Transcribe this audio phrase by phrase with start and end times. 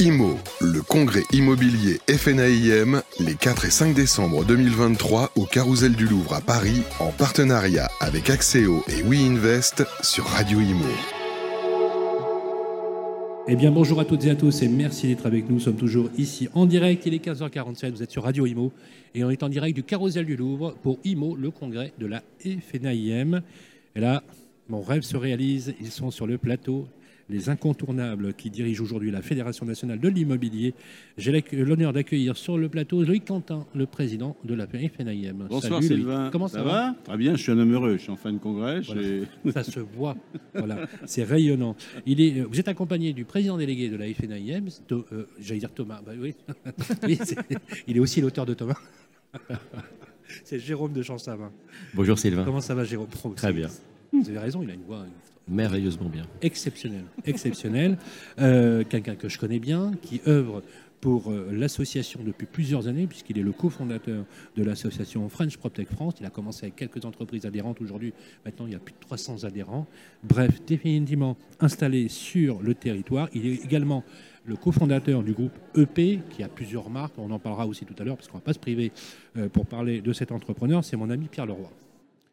[0.00, 6.32] IMO, le congrès immobilier FNAIM, les 4 et 5 décembre 2023 au Carousel du Louvre
[6.32, 10.86] à Paris, en partenariat avec Axéo et WeInvest sur Radio Imo.
[13.46, 15.56] Eh bien, bonjour à toutes et à tous et merci d'être avec nous.
[15.56, 17.04] Nous sommes toujours ici en direct.
[17.04, 17.90] Il est 15h47.
[17.90, 18.72] Vous êtes sur Radio Imo
[19.14, 22.22] et on est en direct du Carousel du Louvre pour Imo, le congrès de la
[22.40, 23.42] FNAIM.
[23.94, 24.22] Et là,
[24.70, 25.74] mon rêve se réalise.
[25.78, 26.88] Ils sont sur le plateau
[27.30, 30.74] les incontournables qui dirigent aujourd'hui la Fédération nationale de l'immobilier.
[31.16, 35.46] J'ai l'honneur d'accueillir sur le plateau Loïc Quentin, le président de la FNAIM.
[35.48, 36.30] Bonsoir Sylvain.
[36.32, 38.38] Comment ça, va, Très bien, je suis un homme heureux, je suis en fin de
[38.38, 38.82] congrès.
[39.52, 40.16] ça se voit,
[40.54, 41.76] voilà, c'est rayonnant.
[42.06, 46.00] Il est, vous êtes accompagné du président délégué de la FNAIM, euh, j'allais dire Thomas,
[46.04, 46.34] bah oui,
[47.86, 48.78] il est aussi l'auteur de Thomas.
[50.44, 51.52] c'est Jérôme de Champsavin.
[51.94, 52.44] Bonjour Sylvain.
[52.44, 53.08] Comment ça va Jérôme?
[53.36, 53.68] Très bien.
[54.12, 55.04] Vous avez raison, il a une voix,
[55.48, 56.26] merveilleusement bien.
[56.42, 57.98] Exceptionnel, exceptionnel.
[58.38, 60.62] Euh, quelqu'un que je connais bien, qui œuvre
[61.00, 64.24] pour euh, l'association depuis plusieurs années, puisqu'il est le cofondateur
[64.56, 66.14] de l'association French PropTech France.
[66.20, 67.80] Il a commencé avec quelques entreprises adhérentes.
[67.80, 68.12] Aujourd'hui,
[68.44, 69.86] maintenant, il y a plus de 300 adhérents.
[70.22, 73.28] Bref, définitivement installé sur le territoire.
[73.32, 74.04] Il est également
[74.44, 77.14] le cofondateur du groupe EP, qui a plusieurs marques.
[77.18, 78.92] On en parlera aussi tout à l'heure, parce qu'on ne va pas se priver
[79.36, 80.84] euh, pour parler de cet entrepreneur.
[80.84, 81.70] C'est mon ami Pierre Leroy.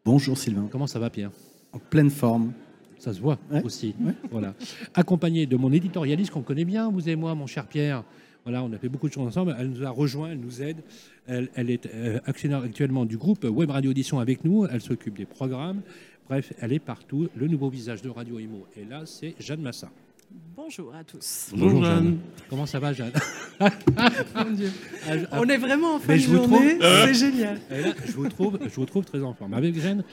[0.04, 0.68] Bonjour Sylvain.
[0.70, 1.30] Comment ça va Pierre?
[1.72, 2.52] En pleine forme
[2.98, 3.94] ça se voit aussi.
[4.30, 4.54] Voilà.
[4.94, 8.04] Accompagné de mon éditorialiste qu'on connaît bien, vous et moi, mon cher Pierre.
[8.44, 9.54] Voilà, on a fait beaucoup de choses ensemble.
[9.58, 10.78] Elle nous a rejoint, elle nous aide.
[11.26, 14.66] Elle, est euh, actionnaire actuellement du groupe Web Radio Audition avec nous.
[14.66, 15.82] Elle s'occupe des programmes.
[16.28, 17.28] Bref, elle est partout.
[17.36, 18.66] Le nouveau visage de Radio Imo.
[18.76, 19.90] Et là, c'est Jeanne Massa.
[20.30, 21.52] Bonjour à tous.
[21.56, 22.18] Bonjour, Jeanne.
[22.50, 23.12] Comment ça va, Jeanne
[23.60, 24.70] Mon Dieu.
[25.06, 27.60] Ah, On est vraiment en fin de journée, c'est génial.
[27.70, 29.54] je, vous trouve, je vous trouve très en forme.
[29.54, 30.04] Avec Jeanne,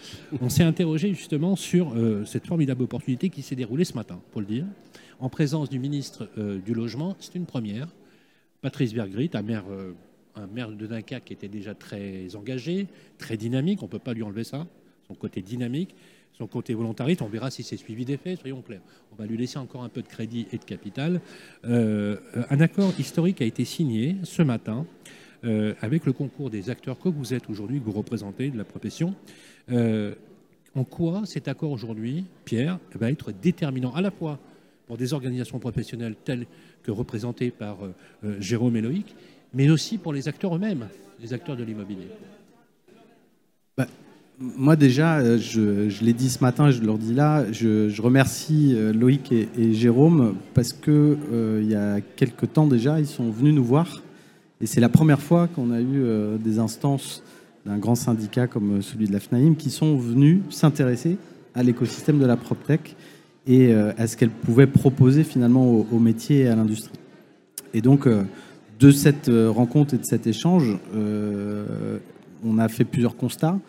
[0.42, 4.40] on s'est interrogé justement sur euh, cette formidable opportunité qui s'est déroulée ce matin, pour
[4.40, 4.66] le dire,
[5.20, 7.18] en présence du ministre euh, du Logement.
[7.20, 7.88] C'est une première.
[8.62, 9.94] Patrice Bergrit, un maire, euh,
[10.36, 14.14] un maire de Dunkerque qui était déjà très engagé, très dynamique, on ne peut pas
[14.14, 14.66] lui enlever ça,
[15.08, 15.96] son côté dynamique
[16.38, 17.22] son côté volontariste.
[17.22, 18.82] On verra si c'est suivi des faits, soyons clairs.
[19.12, 21.22] On va lui laisser encore un peu de crédit et de capital.
[21.66, 22.18] Euh,
[22.50, 24.86] un accord historique a été signé ce matin
[25.44, 28.66] euh, avec le concours des acteurs que vous êtes aujourd'hui, que vous représentez de la
[28.66, 29.16] profession.
[29.72, 30.16] Euh,
[30.76, 34.40] en quoi cet accord aujourd'hui, Pierre, va être déterminant à la fois
[34.88, 36.46] pour des organisations professionnelles telles
[36.84, 37.78] que représentées par
[38.40, 39.04] Jérôme et
[39.54, 42.10] mais aussi pour les acteurs eux-mêmes, les acteurs de l'immobilier?
[44.40, 48.92] Moi déjà, euh, je, l'ai dit ce matin, je leur dis là, je, remercie euh,
[48.92, 53.54] Loïc et, Jérôme parce que euh, il y a quelques temps déjà, ils sont venus
[53.54, 54.02] nous voir
[54.62, 56.06] et c'est la première fois qu'on a eu
[56.40, 57.24] des instances
[57.66, 61.18] d'un grand syndicat comme celui de la FNAIM qui sont venus s'intéresser
[61.54, 62.96] à l'écosystème de la PropTech
[63.48, 66.98] et à ce qu'elle pouvait proposer finalement au, au, métier et à l'industrie.
[67.74, 70.78] Et donc, de cette rencontre et de cet échange,
[72.46, 73.60] on a fait plusieurs constats.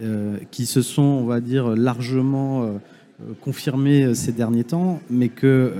[0.00, 2.66] Euh, qui se sont, on va dire, largement euh,
[3.20, 5.72] euh, confirmés ces derniers temps, mais que,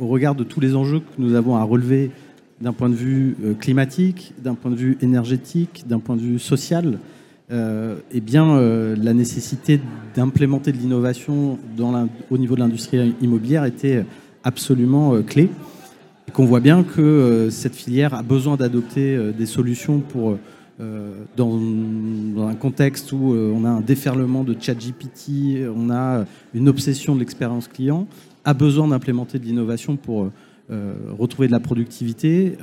[0.00, 2.12] au regard de tous les enjeux que nous avons à relever
[2.60, 7.00] d'un point de vue climatique, d'un point de vue énergétique, d'un point de vue social,
[7.50, 8.60] eh bien,
[8.94, 9.80] la nécessité
[10.14, 11.58] d'implémenter de l'innovation
[12.30, 14.04] au niveau de l'industrie immobilière était
[14.44, 15.50] absolument clé.
[16.28, 20.38] Et qu'on voit bien que cette filière a besoin d'adopter des solutions pour
[20.80, 21.56] euh, dans,
[22.48, 27.14] un contexte où euh, on a un déferlement de chat GPT, on a une obsession
[27.14, 28.08] de l'expérience client,
[28.44, 30.30] a besoin d'implémenter de l'innovation pour
[30.70, 32.56] euh, retrouver de la productivité,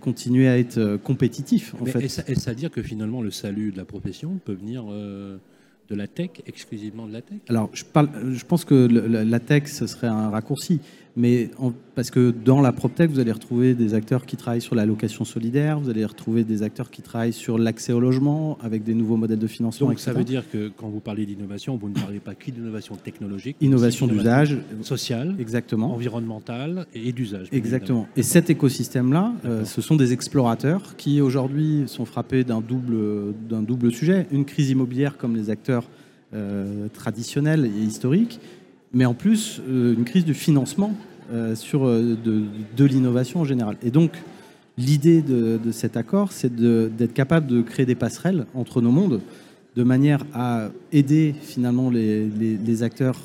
[0.00, 1.74] continuer à être compétitif.
[1.80, 2.04] En fait.
[2.04, 6.30] Est-ce à dire que finalement le salut de la profession peut venir de la tech,
[6.46, 7.38] exclusivement de la tech?
[7.48, 10.80] Alors, je, parle, je pense que la tech, ce serait un raccourci.
[11.16, 11.50] Mais
[11.94, 15.24] parce que dans la PropTech, vous allez retrouver des acteurs qui travaillent sur la location
[15.24, 19.16] solidaire, vous allez retrouver des acteurs qui travaillent sur l'accès au logement avec des nouveaux
[19.16, 19.88] modèles de financement.
[19.88, 23.56] Donc ça veut dire que quand vous parlez d'innovation, vous ne parlez pas d'innovation technologique,
[23.62, 27.48] innovation d'usage, sociale, exactement, environnementale et d'usage.
[27.50, 28.06] Exactement.
[28.16, 33.62] Et cet écosystème-là, euh, ce sont des explorateurs qui aujourd'hui sont frappés d'un double d'un
[33.62, 35.88] double sujet, une crise immobilière comme les acteurs
[36.34, 38.40] euh, traditionnels et historiques
[38.96, 40.94] mais en plus euh, une crise du financement
[41.30, 42.16] euh, euh,
[42.76, 43.76] de, l'innovation en général.
[43.82, 44.12] Et donc,
[44.78, 49.20] l'idée de, cet accord, c'est d'être capable de créer des passerelles entre nos mondes,
[49.76, 53.20] de manière à aider finalement les, acteurs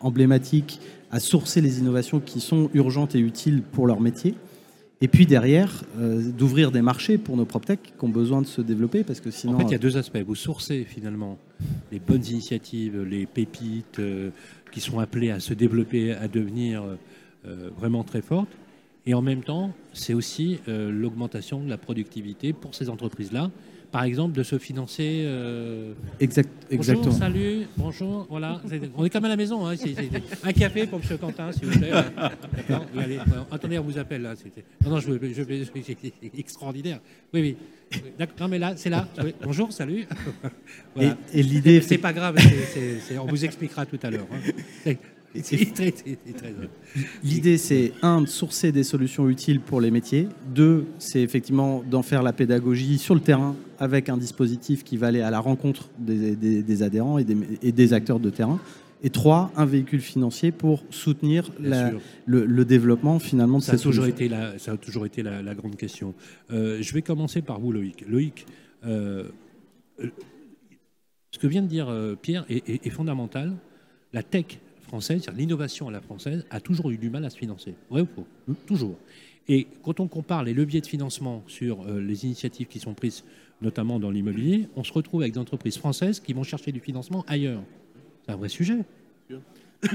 [0.00, 0.80] emblématiques
[1.10, 4.34] à sourcer les innovations qui sont urgentes et utiles pour leur métier.
[5.00, 9.04] Et puis derrière, d'ouvrir des marchés pour nos PropTech qui ont besoin de se développer
[9.04, 9.54] parce que sinon.
[9.54, 10.22] En fait, il y a deux aspects.
[10.26, 11.38] Vous sourcez finalement
[11.92, 14.00] les bonnes initiatives, les pépites,
[14.72, 16.82] qui sont appelées à se développer, à devenir
[17.46, 18.48] euh, vraiment très fortes.
[19.04, 23.50] Et en même temps, c'est aussi l'augmentation de la productivité pour ces entreprises-là
[23.90, 25.22] par exemple, de se financer.
[25.24, 25.92] Euh...
[26.20, 27.06] Exact, exactement.
[27.06, 28.60] Bonjour, salut, bonjour, voilà.
[28.96, 29.66] On est comme à la maison.
[29.66, 29.74] Hein,
[30.42, 31.18] un café pour M.
[31.18, 31.90] Quentin, s'il vous plaît.
[32.98, 33.18] Allez,
[33.50, 34.34] attendez, on vous appelle là.
[34.84, 35.96] Non, non, je, je, c'est
[36.38, 37.00] extraordinaire.
[37.32, 37.56] Oui,
[37.92, 38.00] oui.
[38.40, 39.06] Non, mais là, c'est là.
[39.42, 40.06] Bonjour, salut.
[40.94, 41.16] Voilà.
[41.32, 41.80] Et, et l'idée.
[41.82, 42.36] C'est pas grave,
[43.20, 44.26] on vous expliquera tout à l'heure.
[44.86, 44.94] Hein.
[47.22, 50.28] L'idée, c'est un, de sourcer des solutions utiles pour les métiers.
[50.54, 55.08] Deux, c'est effectivement d'en faire la pédagogie sur le terrain avec un dispositif qui va
[55.08, 58.60] aller à la rencontre des, adhérents et des, acteurs de terrain.
[59.02, 64.28] Et trois, un véhicule financier pour soutenir le, développement finalement de ça a toujours été
[64.28, 66.14] la, Ça a toujours été la, grande question.
[66.50, 68.04] Euh, je vais commencer par vous, Loïc.
[68.08, 68.46] Loïc,
[68.86, 69.24] euh,
[71.30, 73.52] ce que vient de dire euh, Pierre est, est fondamental.
[74.12, 77.74] La tech française, l'innovation à la française, a toujours eu du mal à se financer.
[77.90, 78.54] Vrai ou faux mmh.
[78.66, 78.96] Toujours.
[79.48, 83.24] Et quand on compare les leviers de financement sur euh, les initiatives qui sont prises,
[83.62, 87.24] notamment dans l'immobilier, on se retrouve avec des entreprises françaises qui vont chercher du financement
[87.28, 87.62] ailleurs.
[88.24, 88.78] C'est un vrai sujet.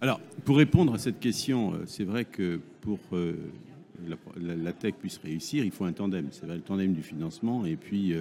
[0.00, 3.34] Alors, pour répondre à cette question, euh, c'est vrai que pour euh,
[4.08, 6.28] la, la, tech puisse réussir, il faut un tandem.
[6.30, 8.14] C'est le tandem du financement et puis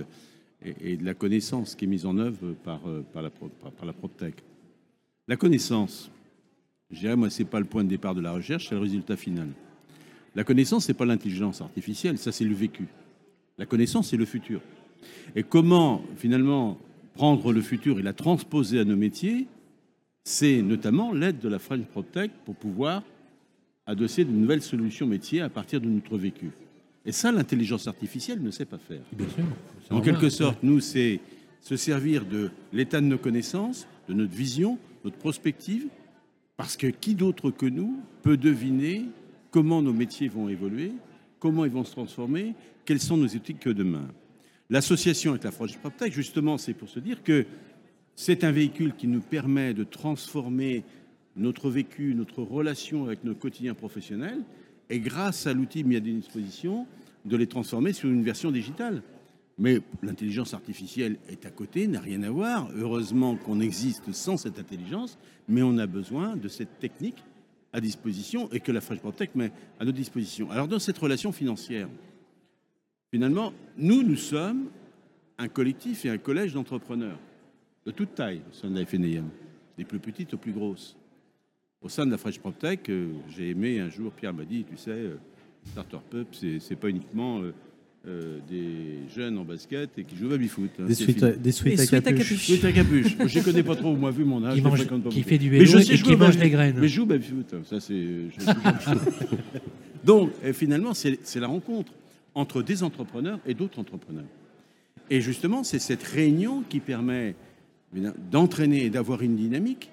[0.61, 2.81] et, de la connaissance qui est mise en œuvre par,
[3.13, 4.35] par la, par, par la PropTech.
[5.29, 6.09] La connaissance,
[6.89, 8.81] je dirais, moi, ce n'est pas le point de départ de la recherche, c'est le
[8.81, 9.49] résultat final.
[10.33, 12.87] La connaissance, ce n'est pas l'intelligence artificielle, ça, c'est le vécu.
[13.59, 14.59] La connaissance, c'est le futur.
[15.35, 16.79] Et comment, finalement,
[17.13, 19.45] prendre le futur et la transposer à nos métiers,
[20.23, 23.03] c'est notamment l'aide de la French PropTech pour pouvoir
[23.85, 26.49] adosser de nouvelles solutions métiers à partir de notre vécu.
[27.05, 29.01] Et ça, l'intelligence artificielle ne sait pas faire.
[29.13, 29.45] Bien sûr.
[29.91, 31.19] En quelque sorte, nous, c'est
[31.61, 35.87] se servir de l'état de nos connaissances, de notre vision, notre prospective,
[36.57, 39.05] parce que qui d'autre que nous peut deviner
[39.51, 40.91] comment nos métiers vont évoluer,
[41.39, 42.53] comment ils vont se transformer,
[42.85, 44.07] quelles sont nos éthiques demain?
[44.69, 47.45] L'association avec la French PropTech, justement, c'est pour se dire que
[48.15, 50.83] c'est un véhicule qui nous permet de transformer
[51.35, 54.43] notre vécu, notre relation avec nos quotidiens professionnels,
[54.89, 56.85] et grâce à l'outil mis à disposition,
[57.25, 59.01] de les transformer sur une version digitale.
[59.59, 62.69] Mais l'intelligence artificielle est à côté, n'a rien à voir.
[62.75, 65.17] Heureusement qu'on existe sans cette intelligence,
[65.49, 67.21] mais on a besoin de cette technique
[67.73, 70.49] à disposition et que la French PropTech met à notre disposition.
[70.49, 71.89] Alors dans cette relation financière,
[73.11, 74.69] finalement, nous, nous sommes
[75.37, 77.19] un collectif et un collège d'entrepreneurs
[77.85, 79.29] de toute taille au sein de la FNIM,
[79.77, 80.95] des plus petites aux plus grosses.
[81.81, 84.77] Au sein de la French PropTech, euh, j'ai aimé un jour, Pierre m'a dit, tu
[84.77, 85.17] sais, euh,
[85.65, 87.41] Starter Pup, c'est pas uniquement...
[88.07, 90.69] Euh, des jeunes en basket et qui jouent au baby-foot.
[90.79, 92.37] Hein, des, suites, à, des suites, à, capuche.
[92.37, 93.17] Suites à capuche.
[93.27, 94.55] je ne connais pas trop, moi, vu mon âge.
[94.55, 96.77] Qui, mange, qui fait du vélo mais je et qui mange des graines.
[96.79, 97.53] Mais je joue au baby-foot.
[97.53, 98.05] Hein, ça, c'est.
[100.05, 101.91] Donc, finalement, c'est la rencontre
[102.35, 104.23] entre des entrepreneurs et d'autres entrepreneurs.
[105.09, 107.35] Et justement, c'est cette réunion qui permet
[108.31, 109.89] d'entraîner et d'avoir une dynamique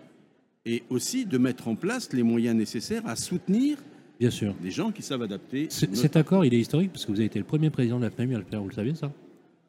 [0.65, 3.79] et aussi de mettre en place les moyens nécessaires à soutenir
[4.19, 4.55] Bien sûr.
[4.63, 5.69] Des gens qui savent adapter.
[5.71, 8.11] Cet accord, il est historique parce que vous avez été le premier président de la
[8.11, 9.13] FNAMI à le faire, vous le savez ça?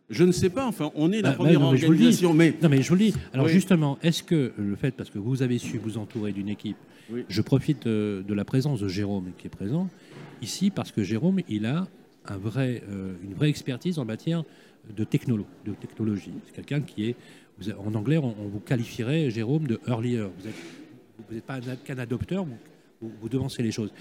[0.10, 2.34] Je ne sais pas, enfin, on est la bah, première organisation.
[2.34, 3.14] Mais, Non, mais je vous le dis.
[3.34, 6.78] Alors, justement, est-ce que le fait, parce que vous avez su vous entourer d'une équipe,
[7.28, 9.90] je profite de la présence de Jérôme qui est présent
[10.42, 11.88] ici, parce que Jérôme, il a
[12.26, 14.44] un vrai, euh, une vraie expertise en matière
[14.96, 16.32] de, technolo, de technologie.
[16.46, 17.16] C'est quelqu'un qui est,
[17.78, 20.26] en anglais, on, vous qualifierait, Jérôme, de earlier.
[21.18, 23.92] Vous n'êtes pas qu'un adopteur, vous, vous devancez les choses.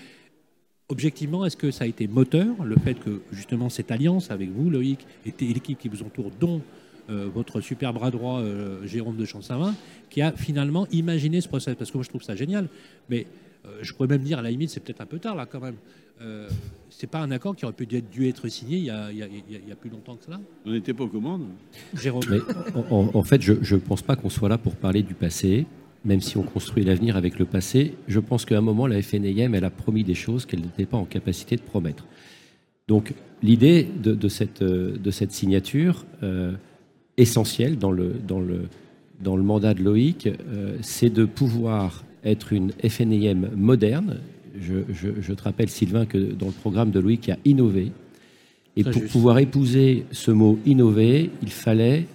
[0.89, 4.71] Objectivement, est-ce que ça a été moteur, le fait que justement cette alliance avec vous,
[4.71, 6.63] Loïc, et l'équipe qui vous entoure, dont
[7.11, 9.75] euh, votre super bras droit, euh, Jérôme de Champsavin,
[10.11, 11.75] qui a finalement imaginé ce process?
[11.75, 12.69] Parce que moi, je trouve ça génial.
[13.11, 13.27] Mais
[13.65, 15.61] euh, je pourrais même dire, à la limite, c'est peut-être un peu tard, là, quand
[15.61, 15.77] même.
[16.89, 19.73] c'est pas un accord qui aurait pu dû être signé il y a, il y
[19.73, 21.49] a plus longtemps que cela On n'était pas aux commandes.
[21.95, 22.23] Jérôme.
[22.31, 22.39] Mais,
[22.91, 25.67] en, fait, je ne pense pas qu'on soit là pour parler du passé
[26.05, 29.55] même si on construit l'avenir avec le passé, je pense qu'à un moment, la FNIM,
[29.55, 32.07] elle a promis des choses qu'elle n'était pas en capacité de promettre.
[32.89, 36.53] Donc, l'idée de, cette, de cette signature, euh,
[37.17, 38.69] essentielle dans le, dans, le,
[39.21, 44.19] dans le mandat de Loïc, euh, c'est de pouvoir être une FNIM moderne.
[44.61, 47.93] Je, te rappelle, Sylvain, que dans le programme de Loïc, il y a innover.
[48.77, 52.07] Et pour pouvoir épouser ce mot innover, il fallait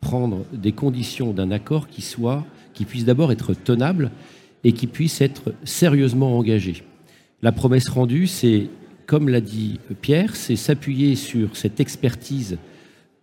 [0.00, 2.44] prendre des conditions d'un accord qui soit
[2.78, 4.12] qui puisse d'abord être tenable
[4.62, 6.84] et qui puisse être sérieusement engagé.
[7.42, 8.68] La promesse rendue, c'est,
[9.04, 12.56] comme l'a dit Pierre, c'est s'appuyer sur cette expertise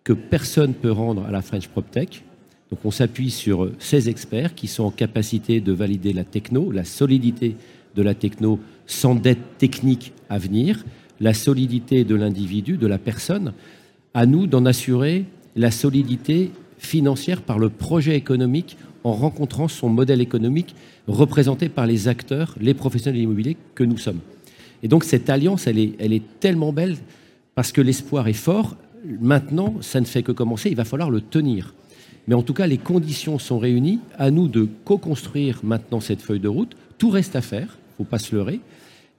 [0.03, 2.25] que personne ne peut rendre à la French PropTech.
[2.69, 6.83] Donc on s'appuie sur ces experts qui sont en capacité de valider la techno, la
[6.83, 7.55] solidité
[7.95, 10.83] de la techno sans dette technique à venir,
[11.21, 13.53] la solidité de l'individu, de la personne,
[14.13, 15.23] à nous d'en assurer
[15.55, 20.75] la solidité financière par le projet économique en rencontrant son modèle économique
[21.07, 24.19] représenté par les acteurs, les professionnels de l'immobilier que nous sommes.
[24.81, 26.97] Et donc cette alliance, elle est, elle est tellement belle
[27.53, 28.75] parce que l'espoir est fort.
[29.21, 31.75] Maintenant, ça ne fait que commencer, il va falloir le tenir.
[32.27, 33.99] Mais en tout cas, les conditions sont réunies.
[34.17, 36.75] À nous de co-construire maintenant cette feuille de route.
[36.97, 38.59] Tout reste à faire, il ne faut pas se leurrer.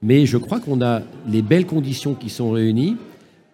[0.01, 2.97] Mais je crois qu'on a les belles conditions qui sont réunies.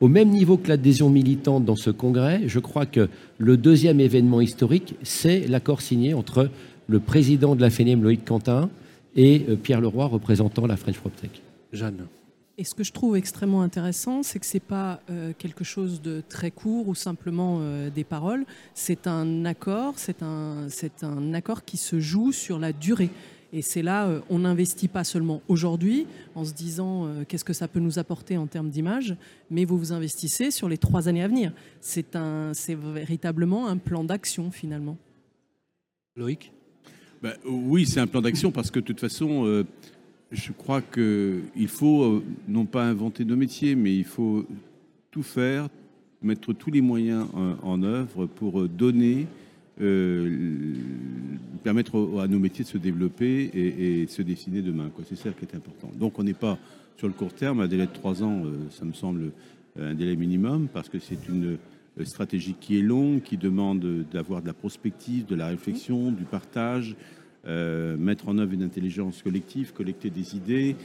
[0.03, 3.07] Au même niveau que l'adhésion militante dans ce congrès, je crois que
[3.37, 6.49] le deuxième événement historique, c'est l'accord signé entre
[6.89, 8.69] le président de la FENEM, Loïc Quentin,
[9.15, 11.41] et euh, Pierre Leroy, représentant la French PropTech.
[11.71, 12.05] Jeanne.
[12.57, 16.01] Et ce que je trouve extrêmement intéressant, c'est que ce n'est pas euh, quelque chose
[16.01, 18.43] de très court ou simplement euh, des paroles.
[18.73, 20.67] C'est un accord, c'est un,
[21.01, 23.09] un accord qui se joue sur la durée.
[23.55, 27.53] Et c'est là, euh, on n'investit pas seulement aujourd'hui en se disant euh, qu'est-ce que
[27.53, 29.15] ça peut nous apporter en termes d'image,
[29.51, 31.53] mais vous vous investissez sur les trois années à venir.
[31.79, 34.97] C'est un, c'est véritablement un plan d'action finalement.
[36.15, 36.51] Loïc?
[37.21, 39.63] Ben, Oui, c'est un plan d'action parce que de toute façon, euh,
[40.31, 44.47] je crois qu'il faut non pas inventer nos métiers, mais il faut
[45.11, 45.69] tout faire,
[46.23, 47.27] mettre tous les moyens
[47.61, 49.27] en œuvre pour donner
[49.81, 50.75] euh,
[51.63, 54.91] permettre à nos métiers de se développer et, se dessiner demain.
[55.07, 55.91] C'est ça qui est important.
[55.97, 56.59] Donc on n'est pas
[56.97, 59.31] sur le court terme, un délai de trois ans, euh, ça me semble
[59.79, 61.57] euh, un délai minimum, parce que c'est une
[62.03, 66.95] stratégie qui est longue, qui demande d'avoir de la prospective, de la réflexion, du partage,
[67.45, 70.75] mettre en œuvre une intelligence collective, collecter des idées,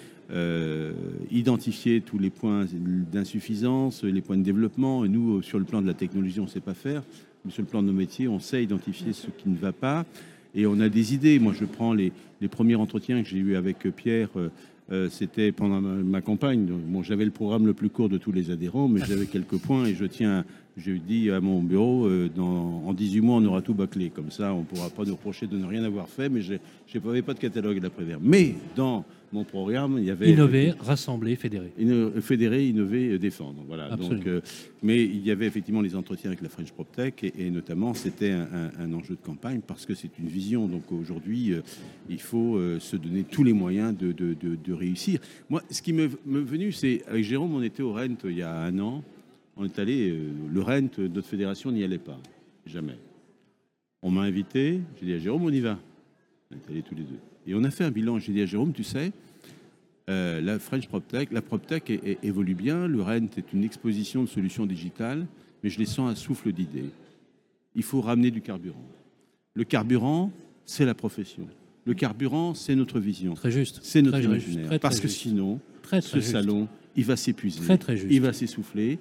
[1.30, 2.66] identifier tous les points
[3.10, 5.06] d'insuffisance, les points de développement.
[5.06, 7.04] Et nous, sur le plan de la technologie, on ne sait pas faire
[7.48, 10.04] sur le plan de nos métiers, on sait identifier ce qui ne va pas
[10.54, 11.38] et on a des idées.
[11.38, 12.12] Moi, je prends les,
[12.50, 14.28] premiers entretiens que j'ai eus avec Pierre.
[14.36, 14.48] Euh,
[14.90, 16.66] euh, c'était pendant ma, campagne.
[16.66, 19.84] Bon, j'avais le programme le plus court de tous les adhérents, mais j'avais quelques points
[19.84, 20.44] et je tiens,
[20.78, 24.10] je dis à mon bureau, euh, dans, en 18 mois, on aura tout bâclé.
[24.10, 26.54] Comme ça, on ne pourra pas nous reprocher de ne rien avoir fait, mais je
[26.94, 28.18] n'avais pas de catalogue d'après-vert.
[28.20, 31.72] Mais dans mon programme, il y avait innover, rassembler, fédérer,
[32.20, 33.62] fédérer, innover, euh, défendre.
[33.66, 33.94] Voilà.
[33.96, 34.40] Donc, euh,
[34.82, 38.30] mais il y avait effectivement les entretiens avec la French PropTech et, et notamment c'était
[38.32, 40.66] un, enjeu de campagne parce que c'est une vision.
[40.66, 41.60] Donc aujourd'hui, euh,
[42.08, 45.20] il faut se donner tous les moyens de, de, de, réussir.
[45.50, 48.54] Moi, ce qui m'est venu, c'est avec Jérôme, on était au Rent il y a
[48.54, 49.02] un an.
[49.58, 50.16] On est allé,
[50.50, 52.18] le Rent, notre fédération n'y allait pas,
[52.64, 52.96] jamais.
[54.02, 55.78] On m'a invité, j'ai dit à Jérôme, on y va.
[56.50, 57.18] On est allés tous les deux.
[57.44, 58.20] Et on a fait un bilan.
[58.20, 59.10] J'ai dit à Jérôme, tu sais,
[60.08, 61.90] euh, la French PropTech, la PropTech
[62.22, 62.86] évolue bien.
[62.86, 65.26] Le RENT est une exposition de solutions digitales,
[65.64, 66.90] mais je les sens à souffle d'idées.
[67.74, 68.84] Il faut ramener du carburant.
[69.54, 70.30] Le carburant,
[70.66, 71.48] c'est la profession.
[71.84, 73.34] Le carburant, c'est notre vision.
[73.34, 73.80] Très juste.
[73.82, 74.78] C'est notre imaginaire.
[74.78, 75.58] Parce que sinon,
[76.00, 77.60] ce salon, il va s'épuiser.
[78.08, 78.98] Il va s'essouffler.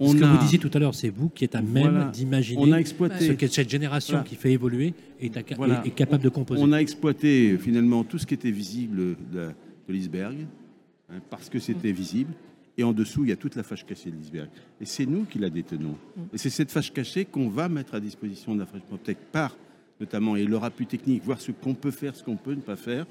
[0.00, 3.32] Ce que vous disiez tout à l'heure, c'est vous qui êtes à même d'imaginer ce
[3.32, 6.62] que cette génération qui fait évoluer est, est, capable de composer.
[6.62, 9.50] On a exploité finalement tout ce qui était visible de,
[9.88, 10.36] l'iceberg,
[11.10, 12.32] hein, parce que c'était visible.
[12.78, 14.48] Et en dessous, il y a toute la fâche cachée de l'iceberg.
[14.80, 15.96] Et c'est nous qui la détenons.
[16.32, 18.82] Et c'est cette fâche cachée qu'on va mettre à disposition de la French
[19.32, 19.56] par,
[20.00, 22.76] notamment, et leur appui technique, voir ce qu'on peut faire, ce qu'on peut ne pas
[22.76, 23.06] faire,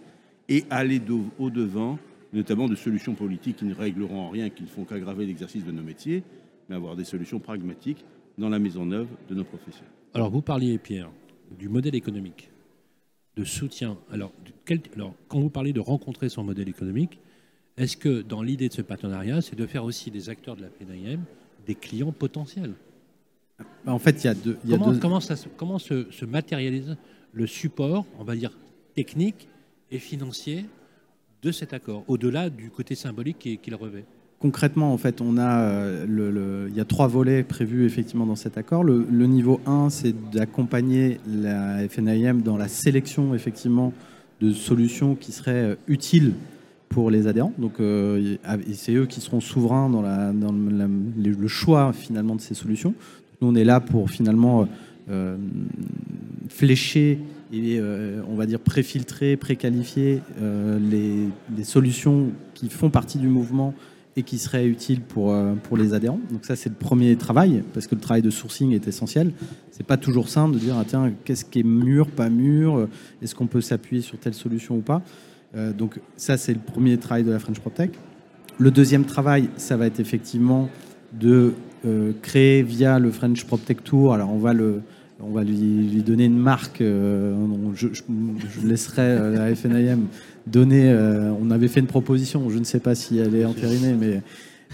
[0.48, 1.00] et aller
[1.38, 2.00] au-devant,
[2.34, 5.84] notamment de solutions politiques qui ne régleront rien, qui ne font qu'aggraver l'exercice de nos
[5.84, 6.24] métiers,
[6.69, 8.05] mais avoir des solutions pragmatiques
[8.38, 9.85] dans la mise en œuvre de nos professions.
[10.13, 11.09] Alors, vous parliez, Pierre,
[11.57, 12.49] du modèle économique,
[13.35, 13.97] de soutien.
[14.11, 14.31] Alors,
[14.95, 17.19] alors quand vous parlez de rencontrer son modèle économique,
[17.77, 20.69] est-ce que dans l'idée de ce partenariat, c'est de faire aussi des acteurs de la
[20.69, 21.21] PNIM
[21.65, 22.73] des clients potentiels?
[23.85, 24.57] Bah, En fait, il y a deux.
[24.99, 26.97] comment, ça, comment se, se, matérialise
[27.33, 28.51] le support, on va dire,
[28.95, 29.47] technique
[29.91, 30.65] et financier
[31.41, 34.05] de cet accord, au-delà du côté symbolique qu'il revêt?
[34.39, 38.58] Concrètement, en fait, on a euh, il y a trois volets prévus effectivement dans cet
[38.58, 38.84] accord.
[38.84, 43.93] Le, niveau 1, c'est d'accompagner la FNIM dans la sélection effectivement
[44.41, 46.34] de solutions qui seraient euh, utiles
[46.88, 47.53] pour les adhérents.
[47.58, 48.38] Donc, euh,
[48.74, 52.96] c'est eux qui seront souverains dans le choix finalement de ces solutions.
[53.41, 54.67] Nous, on est là pour finalement
[56.50, 57.19] flécher
[57.53, 57.79] et
[58.27, 63.75] on va dire préfiltrer, préqualifier les, les, solutions qui font partie du mouvement
[64.15, 66.19] et qui serait utile pour, euh, pour les adhérents.
[66.31, 69.31] Donc ça, c'est le premier travail, parce que le travail de sourcing est essentiel.
[69.71, 72.87] C'est pas toujours simple de dire, ah, tiens, qu'est-ce qui est mûr, pas mûr,
[73.21, 75.01] est-ce qu'on peut s'appuyer sur telle solution ou pas?
[75.55, 77.91] Euh, donc ça, c'est le premier travail de la French PropTech.
[78.57, 80.69] Le deuxième travail, ça va être effectivement
[81.13, 81.53] de
[81.85, 84.81] euh, créer via le French PropTech Tour, alors on va le,
[85.21, 86.81] on va lui, lui donner une marque.
[86.81, 87.35] euh,
[87.75, 88.03] je, je-
[88.61, 90.07] je laisserai euh, la FNIM
[90.47, 90.89] donner.
[90.91, 94.21] euh, on avait fait une proposition, je ne sais pas si elle est entérinée, mais.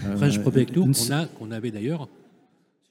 [0.06, 0.16] euh,
[0.66, 2.08] Tour, une- qu'on a- qu'on avait d'ailleurs,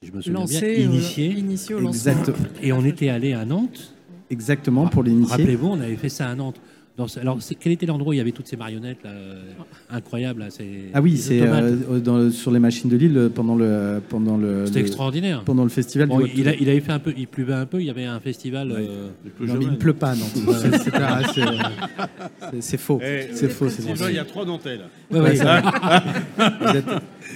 [0.02, 1.26] si je me souviens Lancé, bien, euh, initié.
[1.30, 2.12] initié au lancement.
[2.12, 2.32] Exact-
[2.62, 3.94] Et on était allé à Nantes.
[4.30, 5.30] exactement, pour l'initier.
[5.36, 6.60] Rappelez-vous, on avait fait ça à Nantes.
[6.96, 9.42] Dans ce- alors, quel était l'endroit où il y avait toutes ces marionnettes là, euh,
[9.90, 10.46] incroyables là,
[10.94, 14.78] Ah oui, c'est euh, dans- sur les machines de Lille pendant le, pendant le, C'était
[14.80, 15.42] le- extraordinaire.
[15.44, 17.66] pendant le festival Bon, du il, a- il avait fait un peu, il pleuvait un
[17.66, 18.68] peu, il y avait un festival.
[18.72, 18.76] Ouais.
[18.78, 19.08] euh,
[19.42, 20.24] Il Non, mais il pleut pas, non.
[22.60, 23.00] C'est- faux.
[23.02, 23.68] Eh, C'est faux.
[23.68, 24.08] c'est Sylvain, faux.
[24.10, 24.80] il y a trois dentelles.
[25.10, 26.84] ouais, ouais, Vous êtes-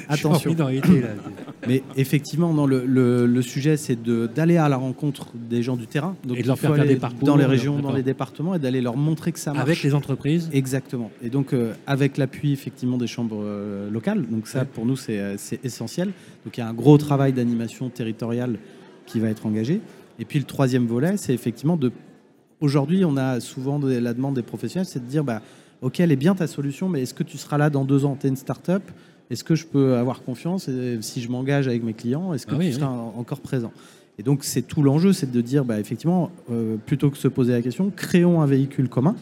[0.09, 0.55] Attention.
[0.57, 0.69] là.
[1.69, 5.77] Mais effectivement, non, le, le- le sujet, c'est de- d'aller à la rencontre des gens
[5.77, 6.17] du terrain.
[6.25, 8.55] Donc, Et de leur faire faire aller des parcours, dans les régions, dans les départements,
[8.55, 9.63] et d'aller leur montrer que ça marche.
[9.63, 10.49] Avec les entreprises.
[10.53, 11.11] Exactement.
[11.23, 14.27] Et donc, euh, avec l'appui effectivement des chambres euh, locales.
[14.29, 14.65] Donc, ça, Ouais.
[14.65, 16.09] pour nous, c'est euh, c'est essentiel.
[16.45, 18.59] Donc, il y a un gros travail d'animation territoriale
[19.07, 19.81] qui va être engagé.
[20.19, 21.91] Et puis, le troisième volet, c'est effectivement de.
[22.61, 25.41] Aujourd'hui, on a souvent de- la demande des professionnels, c'est de dire bah,
[25.83, 28.17] Ok, elle est bien ta solution, mais est-ce que tu seras là dans deux ans?
[28.21, 28.83] Tu es une start-up
[29.31, 30.69] Est-ce que je peux avoir confiance?
[30.69, 33.41] Et Si je m'engage avec mes clients, est-ce que Ah tu oui, seras en- encore
[33.41, 33.73] présent?
[34.19, 37.53] Et donc, c'est tout l'enjeu, c'est de dire bah, effectivement, euh, plutôt que se poser
[37.53, 39.17] la question, créons un véhicule commun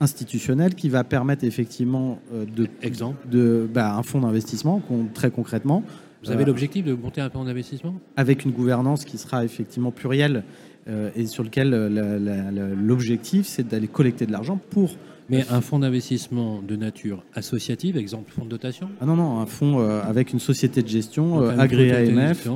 [0.00, 3.28] institutionnel qui va permettre effectivement euh, de, Exemple.
[3.28, 4.82] de bah, un fonds d'investissement
[5.14, 5.82] très concrètement
[6.24, 7.94] Vous avez Euh, l'objectif de monter un plan d'investissement?
[8.16, 10.42] avec une gouvernance qui sera effectivement plurielle
[10.88, 11.68] euh, et sur lequel
[12.82, 14.96] l'objectif c'est d'aller collecter de l'argent pour
[15.28, 18.88] Mais un fonds d'investissement de nature associative, exemple fonds de dotation?
[19.00, 22.48] Ah non non un fonds euh, avec une société de gestion de AMF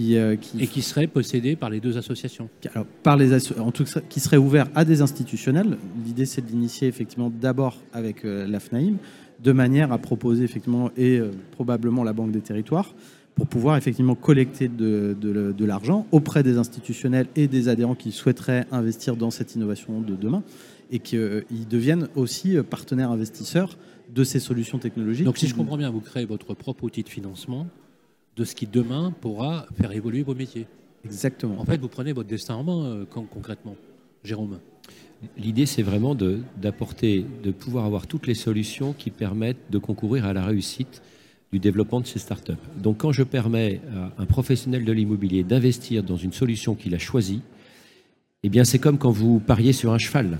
[0.00, 2.48] qui, euh, qui et qui serait possédé par les deux associations.
[2.74, 5.76] alors, par les asso- en tout cas, qui serait ouvert à des institutionnels.
[6.04, 8.96] L'idée, c'est de l'initier effectivement d'abord avec euh, la FNAIM,
[9.42, 12.94] de manière à proposer effectivement et euh, probablement la Banque des Territoires
[13.34, 18.12] pour pouvoir effectivement collecter de, de- de l'argent auprès des institutionnels et des adhérents qui
[18.12, 20.42] souhaiteraient investir dans cette innovation de demain
[20.90, 23.78] et qu'ils deviennent aussi euh, partenaires investisseurs
[24.14, 25.24] de ces solutions technologiques.
[25.24, 27.66] Donc si je comprends bien, vous créez votre propre outil de financement
[28.36, 30.66] de ce qui demain pourra faire évoluer vos métiers.
[31.04, 31.58] Exactement.
[31.60, 33.74] En fait, vous prenez votre destin en main euh, con- concrètement,
[34.24, 34.58] Jérôme.
[35.36, 40.24] L'idée, c'est vraiment de- d'apporter, de, pouvoir avoir toutes les solutions qui permettent de concourir
[40.24, 41.02] à la réussite
[41.52, 42.52] du développement de ces startups.
[42.80, 46.98] Donc, quand je permets à un professionnel de l'immobilier d'investir dans une solution qu'il a
[46.98, 47.40] choisie,
[48.42, 50.38] eh bien, c'est comme quand vous pariez sur un cheval.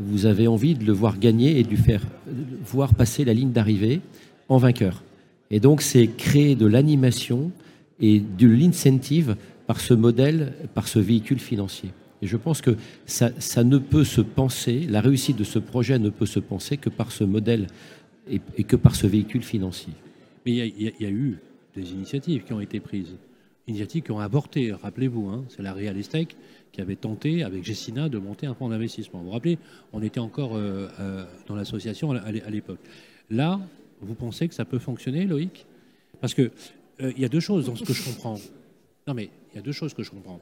[0.00, 2.32] Vous avez envie de le voir gagner et de lui faire euh,
[2.64, 4.00] voir passer la ligne d'arrivée
[4.48, 5.02] en vainqueur.
[5.50, 7.52] Et donc, c'est créer de l'animation
[8.00, 11.90] et de l'incentive par ce modèle, par ce véhicule financier.
[12.22, 13.30] Et je pense que ça,
[13.64, 17.12] ne peut se penser, la réussite de ce projet ne peut se penser que par
[17.12, 17.66] ce modèle
[18.30, 19.92] et, que par ce véhicule financier.
[20.44, 21.38] Mais il y, a- eu
[21.74, 23.16] des initiatives qui ont été prises,
[23.68, 24.72] initiatives qui ont avorté.
[24.72, 26.36] Rappelez-vous, hein, c'est la Real Estate
[26.72, 29.20] qui avait tenté, avec Gessina, de monter un fonds d'investissement.
[29.20, 29.58] Vous vous rappelez,
[29.92, 32.80] on était encore euh, euh, dans l'association à l'époque.
[33.30, 33.60] Là,
[34.00, 35.66] vous pensez que ça peut fonctionner, Loïc?
[36.20, 36.50] Parce que
[37.00, 38.38] euh, il y a deux choses dans ce que je comprends.
[39.06, 40.40] Non, mais il y a deux choses que je comprends.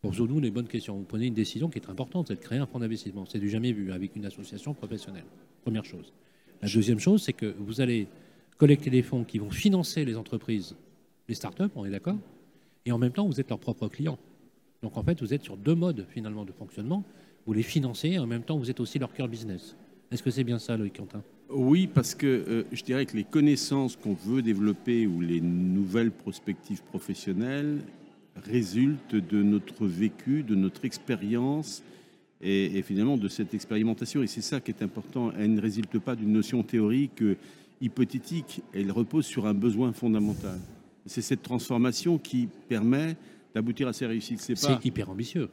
[0.00, 0.96] Posons-nous les bonnes questions.
[0.96, 3.26] Vous prenez une décision qui est importante, c'est de créer un fonds d'investissement.
[3.26, 5.24] C'est du jamais vu avec une association professionnelle.
[5.62, 6.12] Première chose.
[6.62, 8.06] La deuxième chose, c'est que vous allez
[8.56, 10.76] collecter des fonds qui vont financer les entreprises,
[11.28, 12.18] les startups, on est d'accord?
[12.84, 14.18] Et en même temps, vous êtes leur propre client.
[14.82, 17.04] Donc en fait, vous êtes sur deux modes finalement de fonctionnement.
[17.46, 19.76] Vous les financez et en même temps, vous êtes aussi leur cœur business.
[20.10, 21.22] Est-ce que c'est bien ça, Loïc Quentin?
[21.50, 26.10] Oui, parce que euh, je dirais que les connaissances qu'on veut développer ou les nouvelles
[26.10, 27.78] prospectives professionnelles
[28.36, 31.82] résultent de notre vécu, de notre expérience
[32.42, 34.22] et, et finalement de cette expérimentation.
[34.22, 35.32] Et c'est ça qui est important.
[35.38, 37.36] Elle ne résulte pas d'une notion théorique euh,
[37.80, 38.60] hypothétique.
[38.74, 40.58] Elle repose sur un besoin fondamental.
[41.06, 43.16] C'est cette transformation qui permet
[43.54, 44.40] d'aboutir à ces réussites.
[44.40, 45.48] C'est C'est pas hyper ambitieux.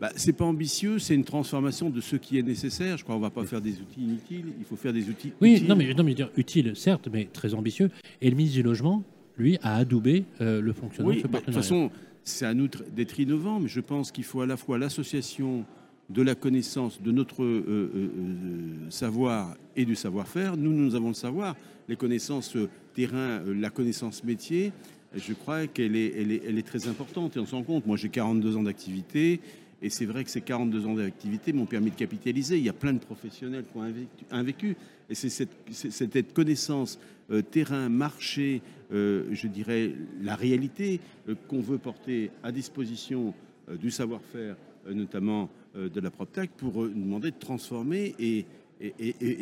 [0.00, 2.96] Bah, c'est pas ambitieux, c'est une transformation de ce qui est nécessaire.
[2.96, 5.54] Je crois qu'on va pas faire des outils inutiles, il faut faire des outils Oui,
[5.54, 5.68] utiles.
[5.68, 7.90] non mais, non, mais dire, utile, certes, mais très ambitieux.
[8.20, 9.02] Et le ministre du Logement,
[9.36, 11.62] lui, a adoubé euh, le fonctionnement Oui, de ce bah, de toute partenariat.
[11.62, 11.90] façon,
[12.24, 15.64] c'est à nous tr- d'être innovants, mais je pense qu'il faut à la fois l'association
[16.10, 17.64] de la connaissance, de notre euh,
[17.94, 20.56] euh, savoir et du savoir-faire.
[20.56, 21.54] Nous, nous avons le savoir,
[21.88, 22.56] les connaissances
[22.94, 24.72] terrain, la connaissance métier.
[25.14, 27.86] Je crois qu'elle est, elle est, elle est très importante et on s'en compte.
[27.86, 29.40] Moi, j'ai 42 ans d'activité.
[29.80, 32.58] Et c'est vrai que ces 42 ans d'activité m'ont permis de capitaliser.
[32.58, 33.84] Il y a plein de professionnels qui ont
[34.32, 34.76] un vécu.
[35.08, 36.98] Et c'est cette, connaissance
[37.30, 38.60] euh, terrain, marché,
[38.92, 43.34] euh, je dirais la réalité euh, qu'on veut porter à disposition
[43.80, 44.56] du savoir-faire,
[44.90, 48.46] notamment de la PropTech, pour demander de transformer et,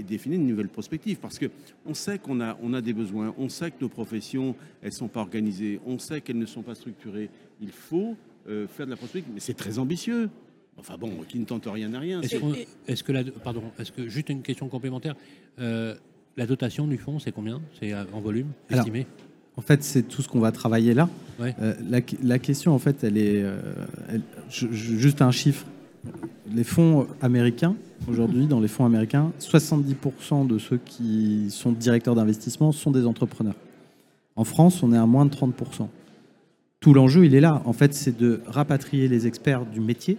[0.02, 1.18] définir une nouvelle prospective.
[1.18, 1.46] Parce que
[1.84, 5.06] on sait qu'on a, a des besoins, on sait que nos professions, elles ne sont
[5.06, 7.30] pas organisées, on sait qu'elles ne sont pas structurées.
[7.60, 8.16] Il faut
[8.48, 9.32] euh, faire de la prospective.
[9.34, 10.28] Mais c'est très ambitieux.
[10.78, 12.20] Enfin bon, qui ne tente rien n'a rien.
[12.20, 15.14] Est-ce que la, pardon, est-ce que juste une question complémentaire,
[15.58, 15.94] euh,
[16.36, 17.62] la dotation du fonds, c'est combien?
[17.80, 19.06] C'est euh, en volume Alors, estimé?
[19.56, 21.08] En fait, c'est tout ce qu'on va travailler là.
[21.40, 21.54] Ouais.
[21.62, 23.42] Euh, la, la question, en fait, elle est.
[23.42, 23.58] euh,
[24.10, 25.64] elle- juste un chiffre.
[26.54, 27.74] Les fonds américains,
[28.06, 33.56] aujourd'hui, dans les fonds américains, 70% de ceux qui sont directeurs d'investissement sont des entrepreneurs.
[34.36, 35.88] En France, on est à moins de 30%.
[36.86, 37.62] Tout l'enjeu, il est là.
[37.64, 40.18] En fait, c'est de rapatrier les experts du métier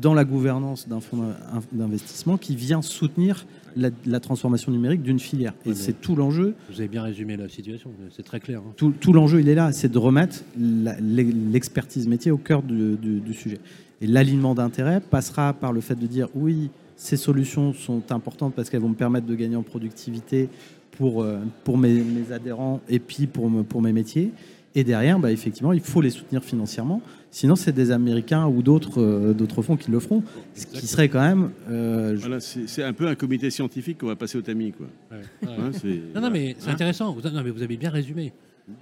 [0.00, 5.20] dans la gouvernance d'un fonds d'in- d'investissement qui vient soutenir la, la transformation numérique d'une
[5.20, 5.54] filière.
[5.64, 8.58] Et Ouais, c'est tout l'enjeu Vous avez bien résumé la situation, c'est très clair.
[8.66, 8.72] hein.
[8.76, 13.20] tout, tout l'enjeu, il est là, c'est de remettre l'expertise métier au cœur du, du-
[13.20, 13.58] du sujet.
[14.00, 18.70] Et l'alignement d'intérêts passera par le fait de dire oui, ces solutions sont importantes parce
[18.70, 20.48] qu'elles vont me permettre de gagner en productivité
[20.98, 24.32] pour, euh, pour mes, mes adhérents et puis pour, pour mes métiers.
[24.78, 27.02] Et derrière, bah, effectivement, il faut les soutenir financièrement.
[27.32, 30.22] Sinon, c'est des Américains ou d'autres euh, d'autres fonds qui le feront.
[30.54, 31.50] Ce qui serait quand même.
[31.68, 34.70] euh, je- Voilà, c'est un peu un comité scientifique qu'on va passer au tamis.
[34.72, 34.86] Quoi.
[35.10, 35.48] Ouais, ouais.
[35.58, 37.12] Hein, c'est- Non, non, mais c'est Hein intéressant.
[37.12, 38.32] Vous, non, mais vous avez bien résumé.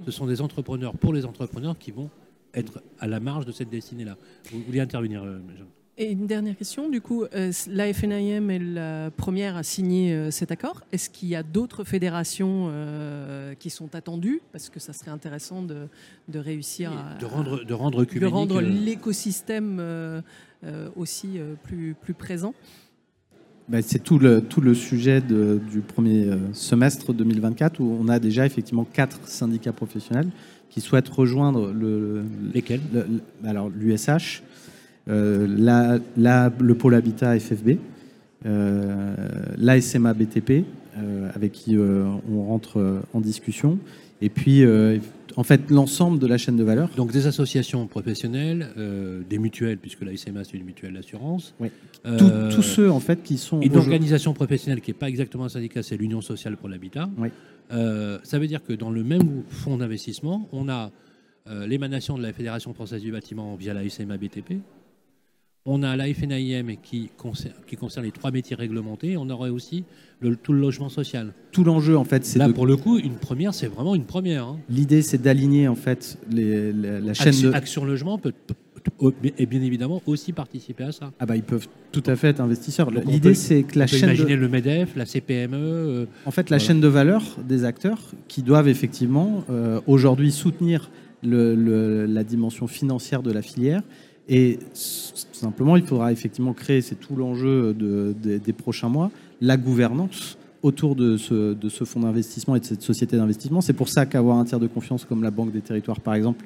[0.04, 2.10] Ce sont des entrepreneurs pour les entrepreneurs qui vont
[2.52, 4.16] être à la marge de cette destinée-là.
[4.52, 5.64] Vous vouliez intervenir, euh, Jean
[5.98, 10.30] Et une dernière question, du coup, euh, la FNIM est la première à signer euh,
[10.30, 10.82] cet accord.
[10.92, 14.42] Est-ce qu'il y a d'autres fédérations euh, qui sont attendues?
[14.52, 15.88] Parce que ça serait intéressant de,
[16.28, 19.80] de réussir à, de rendre, de rendre de œcuménique, rendre l'écosystème
[20.96, 22.52] aussi plus, plus présent.
[23.68, 28.18] Ben, c'est tout le, tout le sujet de- du premier semestre 2024 où on a
[28.18, 30.28] déjà effectivement quatre syndicats professionnels
[30.68, 32.80] qui souhaitent rejoindre le, le- lesquels?
[32.92, 33.06] le-
[33.42, 34.42] le- alors l'USH,
[35.06, 37.76] la, la- le pôle habitat FFB,
[38.44, 39.14] euh,
[39.58, 40.64] l'ASMA BTP
[40.98, 43.78] euh, avec qui euh, on rentre euh, en discussion,
[44.20, 44.98] et puis euh,
[45.36, 46.88] en fait l'ensemble de la chaîne de valeur.
[46.96, 51.54] Donc des associations professionnelles, euh, des mutuelles, puisque la SMA c'est une mutuelle d'assurance.
[51.60, 51.68] Oui.
[52.06, 55.48] Euh, Tous- ceux en fait qui sont Une organisation professionnelle qui n'est pas exactement un
[55.48, 57.08] syndicat, c'est l'Union sociale pour l'habitat.
[57.18, 57.28] Oui.
[57.72, 60.90] Euh, ça veut dire que dans le même fonds d'investissement, on a
[61.48, 64.58] euh, l'émanation de la Fédération française du bâtiment via la SMA BTP.
[65.68, 69.16] On a la FNAIM qui concerne, qui concerne les trois métiers réglementés.
[69.16, 69.82] On aurait aussi
[70.20, 71.32] le, tout le logement social.
[71.52, 74.04] tout l'enjeu en fait, c'est Là, de- pour le coup, une première, c'est vraiment une
[74.04, 74.44] première.
[74.46, 74.58] hein.
[74.70, 78.32] l'idée c'est d'aligner en fait les- la chaîne Action, de Action Logement peut,
[79.38, 81.12] et bien évidemment aussi participer à ça.
[81.18, 82.88] Ah bah ils peuvent tout à fait être investisseurs.
[82.90, 84.14] L'idée c'est que la on peut chaîne de...
[84.14, 85.56] imaginer le MEDEF, la CPME.
[85.56, 90.90] euh, En fait, la chaîne de valeur des acteurs qui doivent effectivement euh, aujourd'hui soutenir
[91.24, 93.82] le- le- la dimension financière de la filière.
[94.28, 94.58] Et
[95.40, 100.38] simplement, il faudra effectivement créer, c'est tout l'enjeu de- des- des prochains mois, la gouvernance
[100.62, 103.60] autour de ce, de ce fonds d'investissement et de cette société d'investissement.
[103.60, 106.44] C'est pour ça qu'avoir un tiers de confiance comme la Banque des Territoires, par exemple,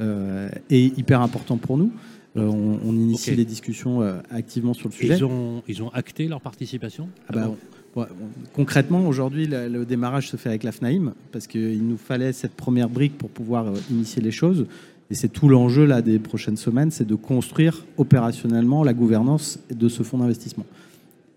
[0.00, 1.92] euh, est hyper important pour nous.
[2.36, 3.36] Euh, on, on initie Ok.
[3.36, 5.16] les discussions euh, activement sur le sujet.
[5.18, 7.08] ils, ont, ils ont acté leur participation?
[7.28, 7.50] Ah bah,
[7.96, 11.82] on- ouais, on- concrètement, aujourd'hui, le, le démarrage se fait avec la FNAIM parce qu'il
[11.86, 14.66] nous fallait cette première brique pour pouvoir initier les choses.
[15.10, 19.88] Et c'est tout l'enjeu là des prochaines semaines, c'est de construire opérationnellement la gouvernance de
[19.88, 20.64] ce fonds d'investissement.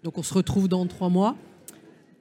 [0.03, 1.35] Donc on se retrouve dans trois mois,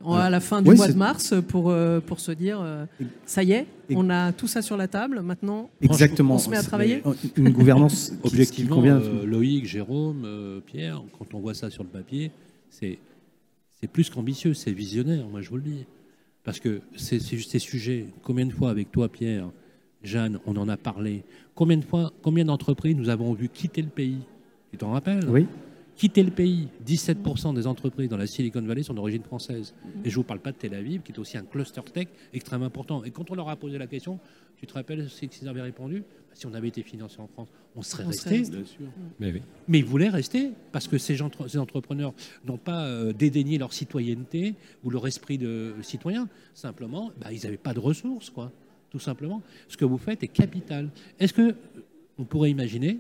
[0.07, 2.87] à la fin du Oui, mois c'est- de mars, pour, euh, pour se dire, euh,
[3.27, 6.35] ça y est, on a tout ça sur la table, maintenant Exactement.
[6.37, 9.27] on se met à travailler C'est Une gouvernance Objectivement, convient euh.
[9.27, 12.31] Loïc, Jérôme, euh, Pierre, quand on voit ça sur le papier,
[12.71, 12.99] c'est
[13.81, 15.85] c'est plus qu'ambitieux, c'est visionnaire, moi je vous le dis.
[16.45, 19.49] Parce que ces, ces- ces sujets, combien de fois avec toi, Pierre,
[20.03, 23.89] Jeanne, on en a parlé Combien de fois, combien d'entreprises nous avons vu quitter le
[23.89, 24.19] pays?
[24.71, 25.29] Tu t'en rappelles?
[25.29, 25.47] Oui.
[25.97, 26.69] Quitter le pays.
[26.87, 29.75] 17% des entreprises dans la Silicon Valley sont d'origine française.
[30.05, 32.09] Et je ne vous parle pas de Tel Aviv, qui est aussi un cluster tech
[32.33, 33.05] extrêmement important.
[33.05, 34.19] Et quand on leur a posé la question,
[34.57, 36.01] tu te rappelles ce qu'ils avaient répondu?
[36.01, 38.23] Bah, Si on avait été financé en France, on serait On resté.
[38.25, 38.57] serait resté.
[38.57, 38.87] Bien sûr.
[39.21, 39.43] Mais oui.
[39.69, 42.15] Mais ils voulaient rester parce que ces, gens, ces entrepreneurs
[42.47, 46.27] n'ont pas euh, dédaigné leur citoyenneté ou leur esprit de citoyen.
[46.55, 48.51] Simplement, bah, ils n'avaient pas de ressources, quoi.
[48.93, 49.41] Tout simplement.
[49.69, 50.91] Ce que vous faites est capital.
[51.19, 51.55] Est-ce que
[52.19, 52.99] on pourrait imaginer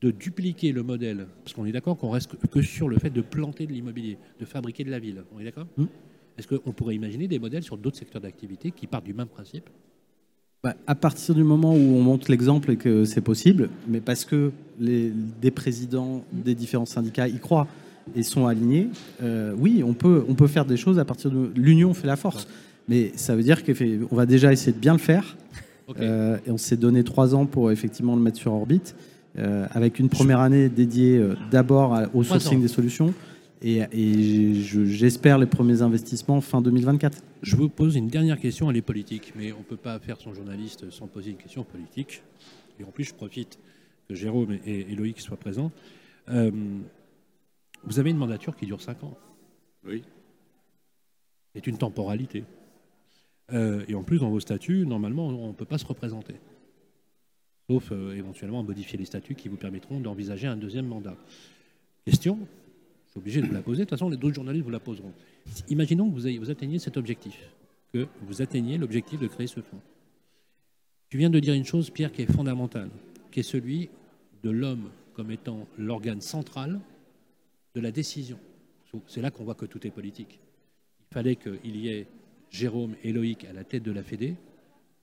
[0.00, 3.10] de dupliquer le modèle Parce qu'on est d'accord qu'on reste que- que sur le fait
[3.10, 5.22] de planter de l'immobilier, de fabriquer de la ville.
[5.36, 5.84] On est d'accord Hmm.
[6.38, 9.68] Est-ce qu'on pourrait imaginer des modèles sur d'autres secteurs d'activité qui partent du même principe?
[10.64, 14.24] Bah, à partir du moment où on montre l'exemple et que c'est possible, mais parce
[14.24, 15.10] que les,
[15.42, 17.68] des présidents des différents syndicats y croient
[18.16, 18.88] et sont alignés,
[19.22, 22.16] euh, oui, on peut, on peut faire des choses à partir de l'union fait la
[22.16, 22.48] force.
[22.88, 25.36] Mais ça veut dire qu'on va déjà essayer de bien le faire.
[25.88, 25.96] Ok.
[26.00, 28.94] Euh, et on s'est donné trois ans pour effectivement le mettre sur orbite,
[29.38, 33.12] euh, avec une première année dédiée euh, d'abord au sourcing des solutions.
[33.64, 37.18] Et, et je- j'espère les premiers investissements fin 2024.
[37.42, 40.20] Je vous pose une dernière question, elle est politique, mais on ne peut pas faire
[40.20, 42.22] son journaliste sans poser une question politique.
[42.80, 43.58] Et en plus, je profite
[44.08, 45.70] que Jérôme et, et Loïc soient présents.
[46.28, 46.50] Euh,
[47.84, 49.16] vous avez une mandature qui dure 5 ans.
[49.86, 50.02] Oui.
[51.54, 52.44] C'est une temporalité.
[53.52, 56.34] Euh, et en plus, dans vos statuts, normalement, on ne peut pas se représenter.
[57.68, 61.16] Sauf euh, éventuellement modifier les statuts qui vous permettront d'envisager un deuxième mandat.
[62.04, 62.38] Question,
[63.06, 64.80] je suis obligé de vous la poser, de toute façon, les autres journalistes vous la
[64.80, 65.12] poseront.
[65.68, 67.38] Imaginons que vous, ayez, atteigniez cet objectif,
[67.92, 69.80] que vous atteigniez l'objectif de créer ce fonds.
[71.08, 72.90] Tu viens de dire une chose, Pierre, qui est fondamentale,
[73.30, 73.90] qui est celui
[74.42, 76.80] de l'homme comme étant l'organe central
[77.74, 78.38] de la décision.
[79.06, 80.38] C'est là qu'on voit que tout est politique.
[81.10, 82.06] Il fallait qu'il y ait
[82.56, 84.34] Jérôme et Loïc à la tête de la Fédé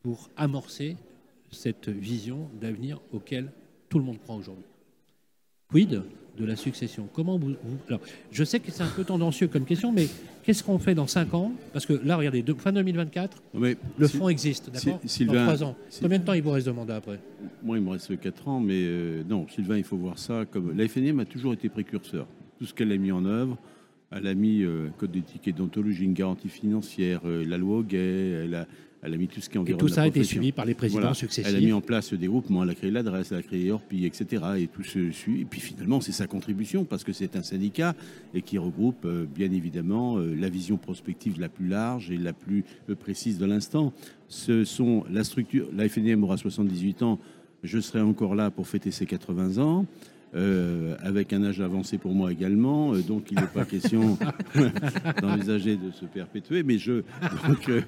[0.04, 0.96] pour amorcer
[1.52, 3.52] cette vision d'avenir auquel
[3.90, 4.64] tout le monde croit aujourd'hui.
[5.68, 6.04] Quid
[6.38, 7.10] de la succession?
[7.12, 10.08] Comment vous, vous- alors, Je sais que c'est un peu tendancieux comme question, mais
[10.44, 11.52] qu'est-ce qu'on fait dans 5 ans?
[11.74, 15.00] Parce que là, regardez, de, fin 2024, Non, mais le fonds existe, d'accord?
[15.06, 15.76] Sylvain- Dans 3 ans.
[16.02, 17.20] Combien de temps il vous reste de mandat après?
[17.64, 20.78] Moi, il me reste 4 ans, mais euh, non, Sylvain, il faut voir ça comme.
[20.78, 22.28] La FNM a toujours été précurseur.
[22.60, 23.58] Tout ce qu'elle a mis en œuvre,
[24.12, 27.78] elle a mis euh, un code d'éthique et d'ontologie, une garantie financière, euh, la loi
[27.78, 28.68] au gay, elle a,
[29.02, 30.66] elle a mis tout ce qui Et environne tout la ça a été suivi par
[30.66, 31.14] les présidents Voilà.
[31.14, 31.48] successifs.
[31.48, 34.06] Elle a mis en place des groupements, elle a créé l'adresse, elle a créé Orpi,
[34.06, 34.44] etc.
[34.58, 35.42] Et tout suit.
[35.42, 37.96] Et puis finalement, c'est sa contribution parce que c'est un syndicat
[38.34, 42.34] et qui regroupe euh, bien évidemment euh, la vision prospective la plus large et la
[42.34, 42.66] plus
[43.00, 43.94] précise de l'instant.
[44.28, 45.68] Ce sont la structure.
[45.76, 47.20] La FNM aura 78 ans.
[47.64, 49.86] Je serai encore là pour fêter ses 80 ans.
[50.36, 54.18] Euh, avec un âge avancé pour moi également, Euh, donc il n'est pas question
[55.22, 57.02] d'envisager de se perpétuer, mais je
[57.48, 57.82] donc, euh,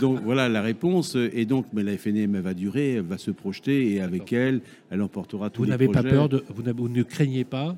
[0.00, 3.30] donc voilà la réponse et donc mais la FNM elle va durer, elle va se
[3.30, 7.44] projeter et avec elle, elle emportera tous Vous n'avez pas peur de, vous, ne craignez
[7.44, 7.76] pas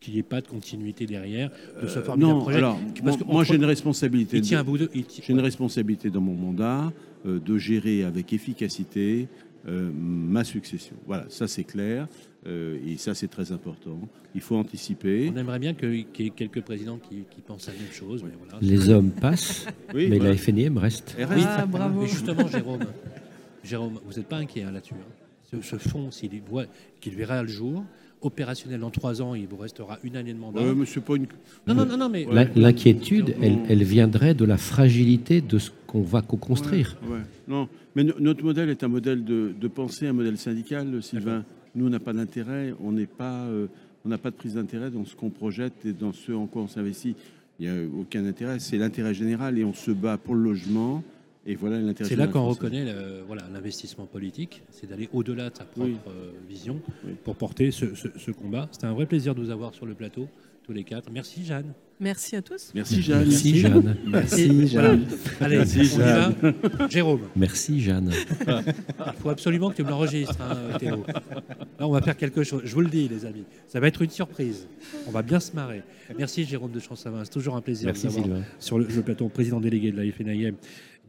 [0.00, 1.50] qu'il n'y ait pas de continuité derrière
[1.82, 4.36] de ce formidable Euh, Non, projet alors Parce moi, que moi, j'ai une responsabilité.
[4.38, 4.90] Il tient de- à bout de.
[4.94, 6.92] J'ai une responsabilité dans mon mandat
[7.26, 9.28] euh, de gérer avec efficacité
[9.66, 10.94] euh, ma succession.
[11.06, 12.06] Voilà, ça c'est clair
[12.46, 13.98] euh, et ça c'est très important.
[14.34, 15.30] Il faut anticiper.
[15.32, 17.92] On aimerait bien que- qu'il y ait quelques présidents qui, qui pensent à la même
[17.92, 18.22] chose.
[18.24, 18.58] Mais voilà.
[18.60, 20.32] Les hommes passent, Oui, mais voilà.
[20.32, 21.14] la FNIM reste.
[21.18, 22.02] Oui, reste- Ah, bravo.
[22.02, 22.84] Mais justement, Jérôme,
[23.62, 24.94] Jérôme, vous n'êtes pas inquiet hein, là-dessus.
[24.94, 25.12] hein.
[25.50, 26.64] Ce, ce fonds, s'il voit
[27.00, 27.84] qu'il verra le jour,
[28.20, 30.60] opérationnel dans trois ans, il vous restera une année de mandat.
[30.62, 31.26] Ouais, mais c'est pas une.
[31.66, 36.22] non, non, non, non, mais L'inquiétude, elle, viendrait de la fragilité de ce qu'on va
[36.22, 36.96] co-construire.
[37.04, 37.22] Ouais, ouais.
[37.48, 41.44] Non, mais no- notre modèle est un modèle de, de pensée, un modèle syndical, Sylvain.
[41.74, 43.66] Nous, on n'a pas d'intérêt, on n'est pas, euh,
[44.04, 46.62] on n'a pas de prise d'intérêt dans ce qu'on projette et dans ce en quoi
[46.62, 47.16] on s'investit.
[47.60, 51.02] Il n'y a aucun intérêt, c'est l'intérêt général et on se bat pour le logement.
[51.46, 55.56] Et voilà l'intérêt c'est là qu'on reconnaît le- voilà, l'investissement politique, c'est d'aller au-delà de
[55.56, 55.96] sa propre Oui.
[56.08, 57.12] euh, vision Oui.
[57.22, 58.66] pour porter ce, ce- ce combat.
[58.72, 60.26] C'était un vrai plaisir de vous avoir sur le plateau,
[60.64, 61.10] tous les quatre.
[61.12, 61.72] Merci Jeanne.
[62.00, 62.72] Merci à tous.
[62.74, 63.24] Merci Jeanne.
[63.28, 63.96] Merci Jeanne.
[64.06, 65.06] Merci, Jeanne.
[65.40, 66.88] Allez, Merci, on y va.
[66.88, 68.10] Jérôme, Merci Jeanne.
[68.46, 71.04] il faut absolument que tu me l'enregistres, hein, Théo.
[71.06, 72.62] Là, on va faire quelque chose.
[72.64, 73.44] Je vous le dis, les amis.
[73.68, 74.66] Ça va être une surprise.
[75.06, 75.82] On va bien se marrer.
[76.18, 77.24] Merci, Jérôme de Champsavin.
[77.24, 80.10] C'est toujours un plaisir Merci de vous sur le, le plateau, président délégué de la
[80.10, 80.54] FNIM.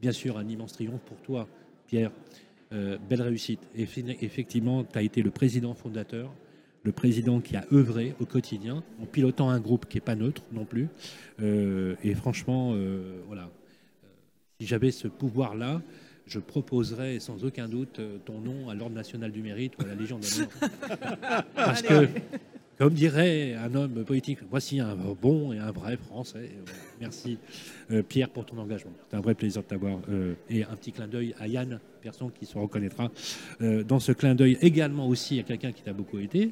[0.02, 1.48] Bien sûr, un immense triomphe pour toi,
[1.88, 2.12] Pierre.
[2.74, 3.60] Euh, belle réussite.
[3.76, 3.88] Et
[4.22, 6.32] effectivement, tu as été le président fondateur,
[6.86, 10.44] le président qui a œuvré au quotidien en pilotant un groupe qui n'est pas neutre
[10.54, 10.88] non plus.
[11.42, 13.44] Euh, et franchement, euh, voilà.
[13.44, 14.08] Euh,
[14.60, 15.82] Si j'avais ce pouvoir-là,
[16.28, 19.96] je proposerais sans aucun doute ton nom à l'Ordre national du mérite ou à la
[19.96, 20.48] Légion d'honneur.
[21.56, 22.08] Parce que,
[22.78, 26.50] comme dirait un homme politique, voici un bon et un vrai Français.
[27.00, 27.38] Merci
[27.92, 28.92] euh, Pierre pour ton engagement.
[29.10, 30.00] C'est un vrai plaisir de t'avoir.
[30.10, 33.12] euh, et un petit clin d'œil à Yann, personne qui se reconnaîtra.
[33.62, 36.52] Euh, dans ce clin d'œil également aussi à quelqu'un qui t'a beaucoup aidé,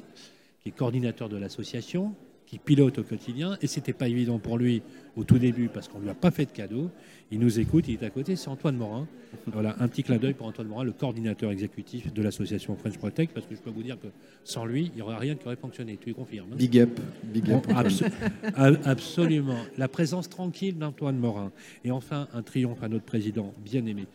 [0.62, 2.14] qui est coordinateur de l'association,
[2.46, 3.56] qui pilote au quotidien.
[3.62, 4.82] Et c'était pas évident pour lui
[5.16, 6.90] au tout début parce qu'on lui a pas fait de cadeau.
[7.30, 9.06] Il nous écoute, il est à côté, c'est Antoine Morin.
[9.52, 13.34] Voilà, un petit clin d'œil pour Antoine Morin, le coordinateur exécutif de l'association French Protect,
[13.34, 14.06] parce que je peux vous dire que
[14.44, 15.98] sans lui, il n'y aurait rien qui aurait fonctionné.
[16.00, 16.56] Tu y confirmes hein?
[16.56, 17.00] Big up.
[17.24, 17.66] Big Bon, up.
[17.68, 18.06] abso-
[18.84, 19.56] absolument.
[19.76, 21.50] La présence tranquille d'Antoine Morin.
[21.84, 24.06] Et enfin, un triomphe à notre président bien-aimé,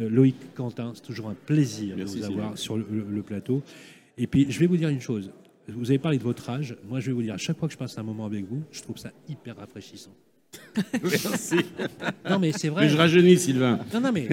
[0.00, 0.92] euh, Loïc Quentin.
[0.94, 3.62] C'est toujours un plaisir Merci, de vous avoir sur le, le- le plateau.
[4.18, 5.30] Et puis, je vais vous dire une chose.
[5.68, 6.76] Vous avez parlé de votre âge.
[6.88, 8.62] Moi, je vais vous dire, à chaque fois que je passe un moment avec vous,
[8.72, 10.12] je trouve ça hyper rafraîchissant.
[11.02, 11.56] Merci.
[12.28, 12.82] Non, mais c'est vrai.
[12.82, 13.78] Mais je rajeunis, Sylvain.
[13.92, 14.28] Non, non, mais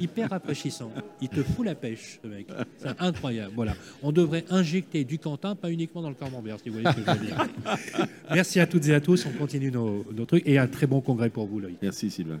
[0.00, 0.90] hyper rafraîchissant.
[1.20, 2.46] Il te fout la pêche, ce mec.
[2.78, 3.52] C'est incroyable.
[3.54, 3.74] Voilà.
[4.02, 7.12] On devrait injecter du Quentin, pas uniquement dans le camembert, si vous voyez ce que
[7.12, 7.46] je veux dire.
[8.32, 9.26] Merci à toutes et à tous.
[9.26, 10.46] On continue nos, nos trucs.
[10.46, 11.78] Et un très bon congrès pour vous, Loïc.
[11.82, 12.40] Merci, Sylvain.